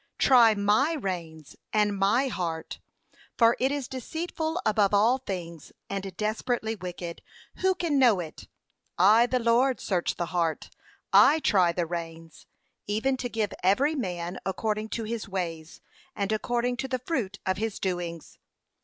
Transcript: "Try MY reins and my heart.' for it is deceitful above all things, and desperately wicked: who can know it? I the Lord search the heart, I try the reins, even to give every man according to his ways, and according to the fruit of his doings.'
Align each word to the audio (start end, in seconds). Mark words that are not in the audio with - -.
"Try 0.17 0.55
MY 0.55 0.93
reins 0.93 1.55
and 1.71 1.95
my 1.95 2.27
heart.' 2.27 2.79
for 3.37 3.55
it 3.59 3.71
is 3.71 3.87
deceitful 3.87 4.59
above 4.65 4.95
all 4.95 5.19
things, 5.19 5.71
and 5.91 6.17
desperately 6.17 6.73
wicked: 6.73 7.21
who 7.57 7.75
can 7.75 7.99
know 7.99 8.19
it? 8.19 8.47
I 8.97 9.27
the 9.27 9.37
Lord 9.37 9.79
search 9.79 10.15
the 10.15 10.25
heart, 10.33 10.71
I 11.13 11.37
try 11.39 11.71
the 11.71 11.85
reins, 11.85 12.47
even 12.87 13.15
to 13.17 13.29
give 13.29 13.53
every 13.61 13.93
man 13.93 14.39
according 14.43 14.89
to 14.97 15.03
his 15.03 15.29
ways, 15.29 15.81
and 16.15 16.31
according 16.31 16.77
to 16.77 16.87
the 16.87 17.03
fruit 17.05 17.37
of 17.45 17.57
his 17.57 17.77
doings.' 17.77 18.39